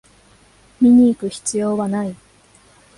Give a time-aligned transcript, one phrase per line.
[0.81, 2.15] 見にいく必要はない